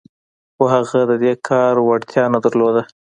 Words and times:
خو 0.55 0.63
هغه 0.75 0.99
د 1.09 1.11
دې 1.23 1.33
کار 1.47 1.73
وړتيا 1.81 2.23
نه 2.33 2.39
درلوده. 2.45 2.83